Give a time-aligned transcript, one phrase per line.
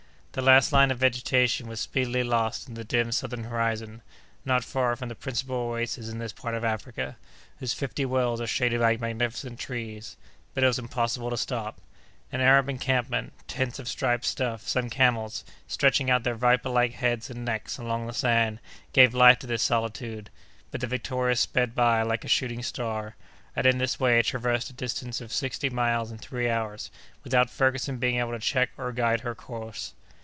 [0.33, 4.01] The last line of vegetation was speedily lost in the dim southern horizon,
[4.45, 7.17] not far from the principal oasis in this part of Africa,
[7.59, 10.15] whose fifty wells are shaded by magnificent trees;
[10.53, 11.81] but it was impossible to stop.
[12.31, 17.29] An Arab encampment, tents of striped stuff, some camels, stretching out their viper like heads
[17.29, 18.59] and necks along the sand,
[18.93, 20.29] gave life to this solitude,
[20.71, 23.17] but the Victoria sped by like a shooting star,
[23.53, 26.89] and in this way traversed a distance of sixty miles in three hours,
[27.21, 29.93] without Ferguson being able to check or guide her course.